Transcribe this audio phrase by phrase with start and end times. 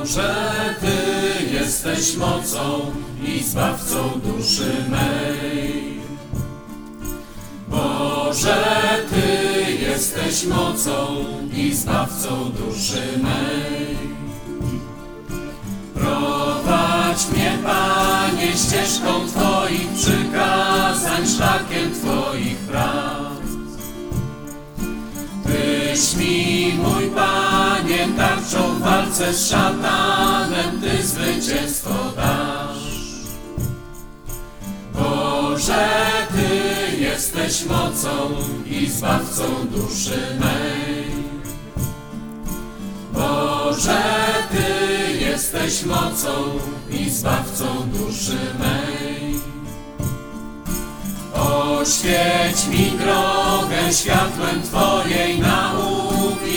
[0.00, 0.34] Boże,
[0.80, 2.92] Ty jesteś mocą
[3.24, 6.00] i zbawcą duszy mej.
[7.68, 8.64] Boże,
[9.10, 11.24] Ty jesteś mocą
[11.54, 13.96] i zbawcą duszy mej.
[15.94, 23.32] Prowadź mnie, Panie, ścieżką Twoich przykazań, szlakiem Twoich praw.
[25.44, 27.10] Tyś mi, mój
[28.08, 32.90] Tarczą w walce z szatanem, Ty zwycięstwo dasz.
[34.94, 35.88] Boże,
[36.32, 38.30] Ty jesteś mocą
[38.66, 41.10] i zbawcą duszy mej.
[43.12, 44.02] Boże,
[44.50, 46.58] Ty jesteś mocą
[46.90, 49.40] i zbawcą duszy mej.
[51.34, 56.49] Oświeć mi drogę światłem Twojej nauki,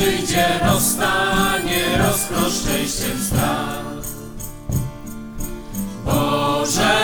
[0.00, 3.84] przyjdzie rozstanie, rozprosz szczęściem strach.
[6.04, 6.94] Boże,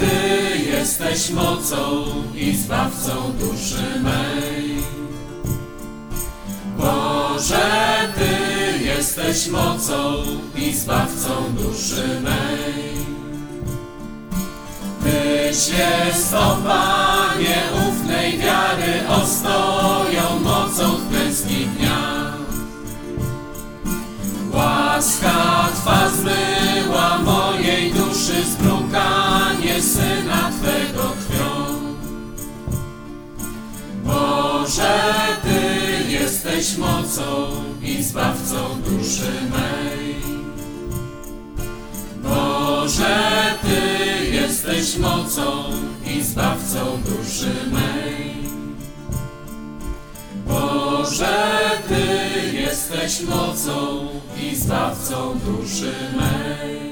[0.00, 4.82] Ty jesteś mocą i zbawcą duszy mej.
[6.78, 7.68] Boże,
[8.14, 10.14] Ty jesteś mocą
[10.54, 12.96] i zbawcą duszy mej.
[15.02, 19.85] Tyś jest, o Panie, ufnej wiary ostoją
[24.96, 31.54] Łaska Twa zmyła mojej duszy zbrukanie Syna Twego krwią.
[34.04, 35.00] Boże,
[35.42, 37.50] Ty jesteś mocą
[37.82, 40.16] i zbawcą duszy mej.
[42.22, 43.16] Boże,
[43.62, 45.64] Ty jesteś mocą
[46.06, 48.36] i zbawcą duszy mej.
[50.46, 51.75] Boże,
[53.02, 54.08] jesteś mocą
[54.42, 56.85] i zbawcą duszy mej.